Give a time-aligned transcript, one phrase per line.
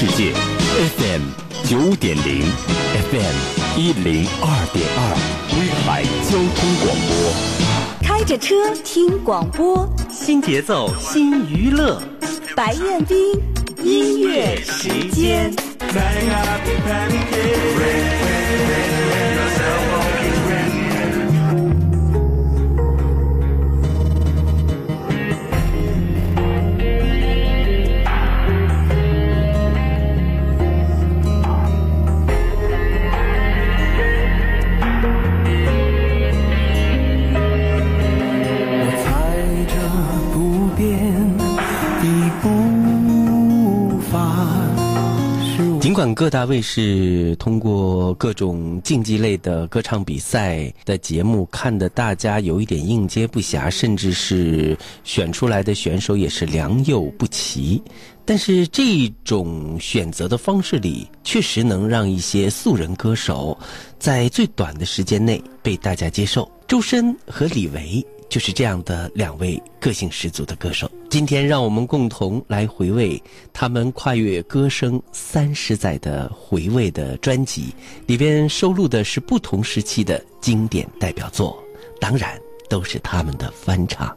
[0.00, 0.32] 世界
[0.96, 1.22] ，FM
[1.64, 2.44] 九点零
[3.10, 3.36] ，FM
[3.76, 5.00] 一零二点二，
[5.50, 7.10] 威海交通广播。
[8.00, 12.00] 开着车听广播，新节奏新娱乐，
[12.54, 13.42] 白彦斌
[13.82, 15.52] 音乐时间。
[46.18, 57.80] 各大卫视通过各种竞技类的歌唱比赛的节目看得大家有一点应接不暇，甚至是选出来的选手也是良莠不齐，
[58.24, 63.56] 但是这种选择的方式里，确实能让一些素人歌手
[64.00, 66.50] 在最短的时间内被大家接受。
[66.66, 68.04] 周深和李维。
[68.28, 73.20] 就是这样的两位个性十足的歌手，今天让我们共同来回味
[73.52, 77.74] 他们跨越歌声三十载的回味的专辑，
[78.06, 81.62] 里边收录的是不同时期的经典代表作，
[82.00, 84.16] 当然都是他们的翻唱。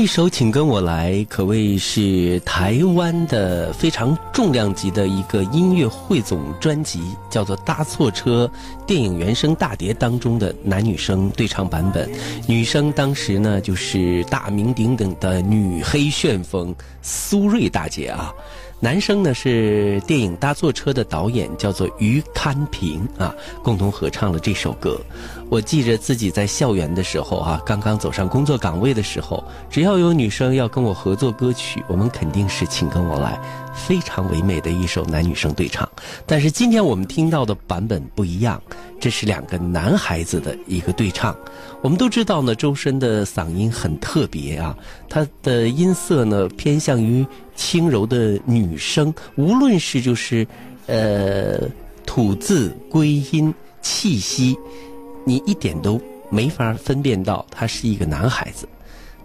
[0.00, 8.50] 一首《请跟我来》可谓是台湾的非常重量级的一个音乐汇总专辑，叫做《搭错车》
[8.86, 12.10] 电影原声大碟当中的男女生对唱版本。
[12.48, 18.32] 女生当时呢就是大名鼎鼎的女黑旋风苏芮大姐啊。
[18.82, 24.98] 男生呢是电影《搭错车》的导演，叫做于堪平啊，共同合唱了这首歌。
[25.50, 33.38] 我记着自己在校园的时候啊，刚刚走上工作岗位的时候，只要有女生要跟我合作歌曲，我们肯定是请跟我来，
[33.74, 35.86] 非常唯美的一首男女生对唱。
[36.24, 38.62] 但是今天我们听到的版本不一样，
[38.98, 41.36] 这是两个男孩子的一个对唱。
[41.82, 44.74] 我们都知道呢，周深的嗓音很特别啊，
[45.06, 47.26] 他的音色呢偏向于
[47.60, 50.46] 轻柔的女声，无论是就是，
[50.86, 51.60] 呃，
[52.06, 54.56] 吐字归音、气息，
[55.26, 56.00] 你一点都
[56.30, 58.66] 没法分辨到他是一个男孩子，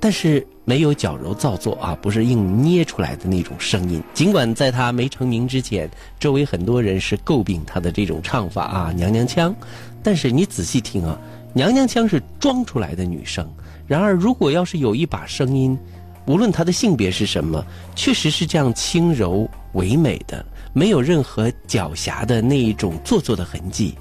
[0.00, 4.02] 但是没有矫揉造作啊，不是硬捏出来的那种声音。
[4.14, 5.88] 尽管在他没成名之前，
[6.18, 9.54] 周围很多人是诟病他的这种唱法啊，娘娘腔，
[10.02, 11.20] 但是你仔细听啊。
[11.52, 13.46] 娘娘腔是装出来的女生，
[13.86, 15.78] 然而如果要是有一把声音，
[16.26, 23.94] 无论他的性别是什么，确实是这样轻柔唯美的，没有任何狡黠的那一种做作的痕迹，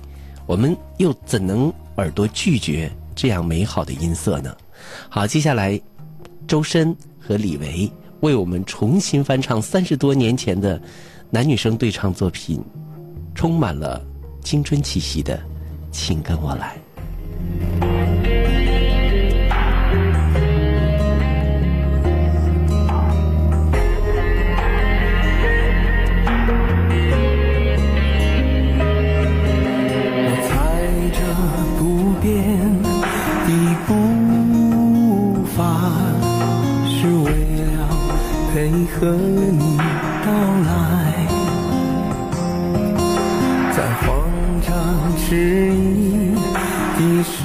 [0.45, 4.55] 我们又怎能耳朵拒绝这样美好的音色呢？
[5.09, 5.79] 好，接下来，
[6.47, 10.79] 周深和李维为我们重新翻唱三十多年前的
[11.29, 12.63] 男女生对唱作品，
[13.33, 13.99] 充满了
[14.43, 15.39] 青春气息的，
[15.91, 17.90] 请跟我来。
[38.93, 39.77] 和你
[40.23, 40.31] 到
[40.67, 40.69] 来，
[43.75, 44.07] 在慌
[44.61, 44.69] 张
[45.17, 46.35] 迟疑。
[47.01, 47.37] 的时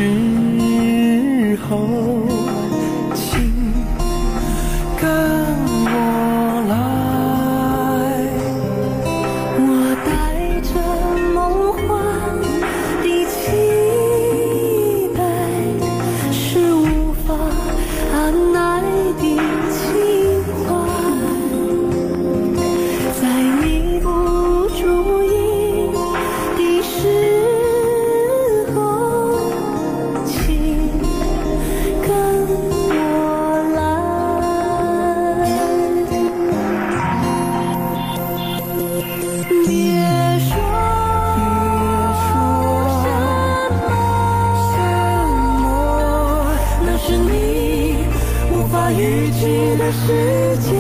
[48.89, 50.71] 那雨季的世界，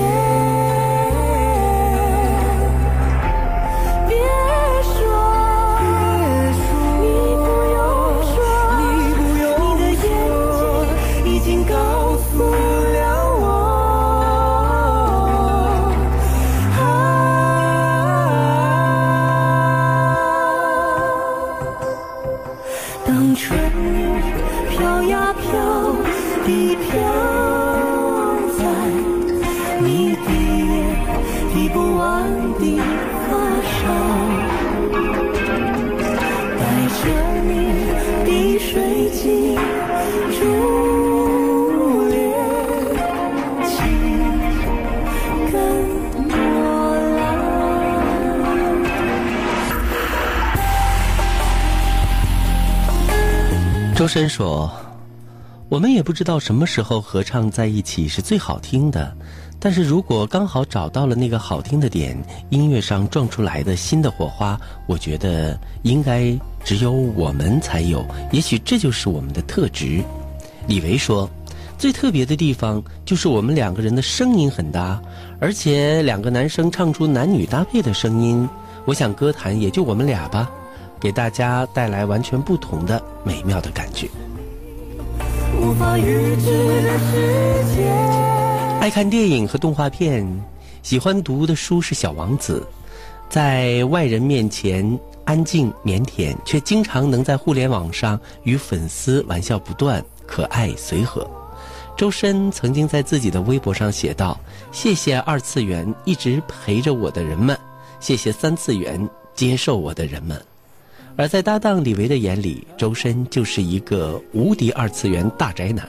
[4.06, 4.14] 别
[4.94, 4.94] 说
[7.00, 7.04] 你
[7.42, 7.76] 不用
[8.30, 8.36] 说，
[8.78, 8.82] 你
[9.16, 9.44] 不用
[9.74, 10.62] 说，你的眼角
[11.24, 11.74] 已经告
[12.16, 12.30] 诉
[12.94, 12.96] 了
[13.40, 13.44] 我
[23.04, 23.44] 当春
[24.70, 25.42] 飘呀飘。
[26.46, 26.86] 地飘
[54.06, 54.70] 周深说
[55.68, 59.12] ：“我们也不知道什么时候合唱在一起是最好听的，
[59.58, 62.16] 但是如果刚好找到了那个好听的点，
[62.50, 64.56] 音乐上撞出来的新的火花，
[64.86, 66.32] 我觉得应该
[66.64, 70.00] 只有我们才有，也许这就是我们的特质。”
[70.68, 71.28] 李维说
[71.76, 75.02] ：“最特别的地方就是我们两个人的声音很搭，
[75.40, 78.48] 而且两个男生唱出男女搭配的声音，
[78.84, 80.48] 我想歌坛也就我们俩吧。”
[81.00, 84.08] 给大家带来完全不同的美妙的感觉。
[88.80, 90.26] 爱看电影和动画片，
[90.82, 92.66] 喜欢读的书是《小王子》。
[93.28, 101.28] 在外人面前安静腼腆，却经常能在互联网上与粉丝玩笑不断，可爱随和。
[101.96, 104.38] 周深曾经在自己的微博上写道
[104.70, 107.58] ：“谢谢二次元一直陪着我的人们，
[107.98, 110.40] 谢谢三次元接受我的人们。”
[111.16, 115.88] 而在搭档李维的眼里，周深就是一个无敌二次元大宅男。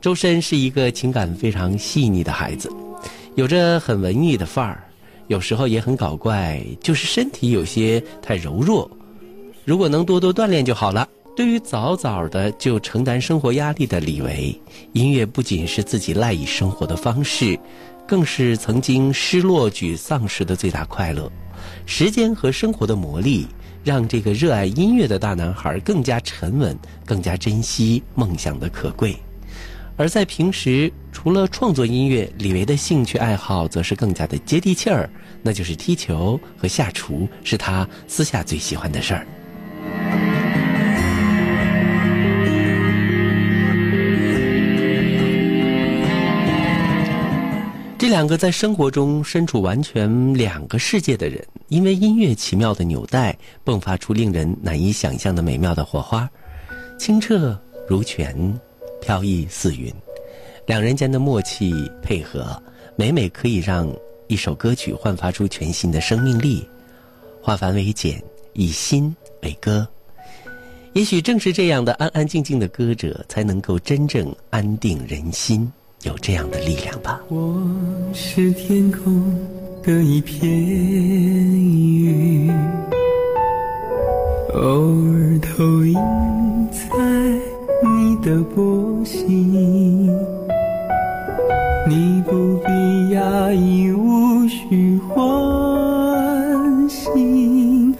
[0.00, 2.70] 周深是一个情感非常细腻的孩子，
[3.34, 4.84] 有着很文艺的范儿，
[5.28, 8.90] 有时候也很搞怪，就是身体有些太柔弱。
[9.64, 11.08] 如果能多多锻炼就好了。
[11.36, 14.60] 对于早早的就承担生活压力的李维，
[14.92, 17.58] 音乐不仅是自己赖以生活的方式，
[18.06, 21.30] 更是曾经失落沮丧时的最大快乐。
[21.86, 23.46] 时间和生活的磨砺。
[23.82, 29.16] 让这个热爱音乐的大男孩更加沉稳，更加珍惜梦想的可贵。
[29.96, 35.10] 而在平时，除了创作音乐，李维的兴趣爱好则是更加的接地气儿，
[35.42, 39.26] 那就是踢球和下厨，是他私下最喜欢的事儿。
[48.10, 56.28] 两个在生活中身处完全两个世界的人，因为音乐奇妙的纽带，迸发出令人难以想象的美妙的火花，
[56.98, 57.56] 清澈
[57.88, 58.52] 如泉，
[59.00, 59.94] 飘逸似云。
[60.66, 61.72] 两人间的默契
[62.02, 62.60] 配合，
[62.96, 63.88] 每每可以让
[64.26, 66.68] 一首歌曲焕发出全新的生命力。
[67.40, 68.20] 化繁为简，
[68.54, 69.86] 以心为歌。
[70.94, 75.70] 也许正是这样的安安静静的歌者，才能够真正安定人心。
[76.04, 77.20] 有这样的力量吧。
[77.28, 77.62] 我
[78.14, 79.22] 是天空
[79.82, 82.50] 的一片云，
[84.54, 85.94] 偶尔投影
[86.70, 86.88] 在
[87.84, 90.08] 你的波心。
[91.86, 97.94] 你不必压抑，无需唤醒，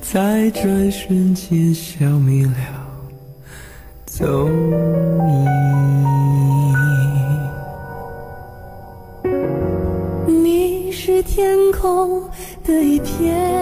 [0.00, 2.52] 在转瞬间消灭了
[4.06, 4.48] 踪
[12.70, 13.59] 的一片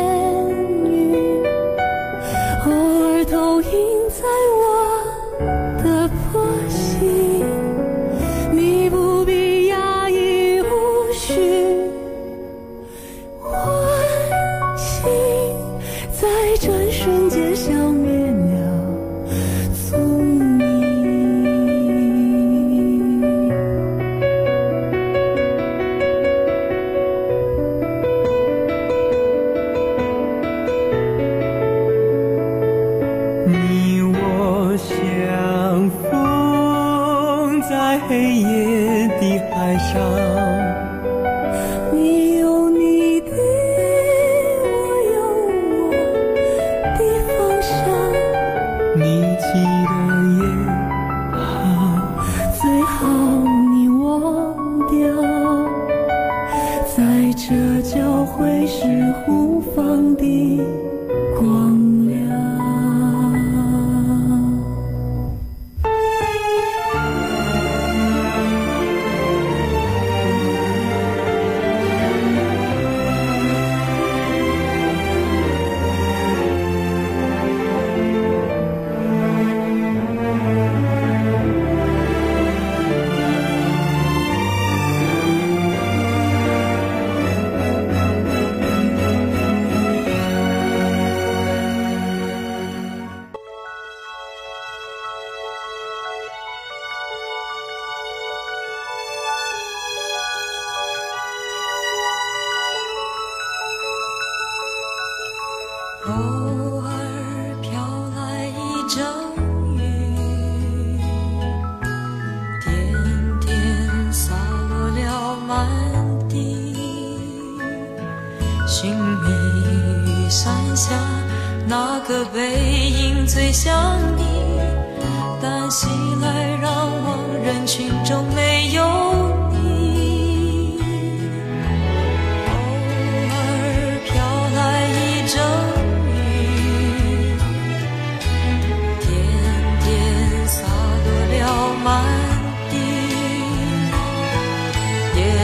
[37.69, 40.58] 在黑夜的海上，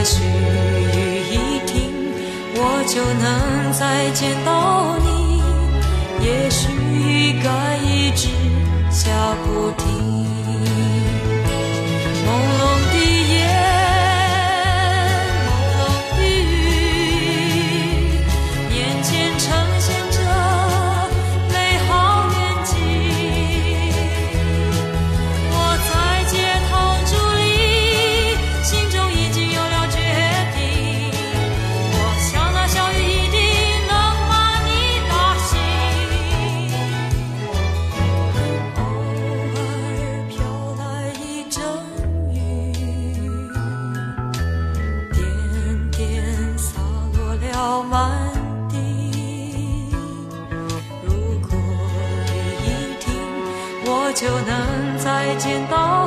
[0.05, 1.91] 也许雨一停
[2.53, 5.41] 我就能再见到你。
[6.23, 8.27] 也许雨该一直
[8.91, 9.09] 下
[9.43, 10.04] 不停。
[47.89, 48.31] 满
[48.69, 49.89] 地。
[51.03, 51.11] 如
[51.47, 51.57] 果
[52.27, 52.67] 雨一
[52.99, 53.03] 停
[53.85, 56.04] 我就能再见到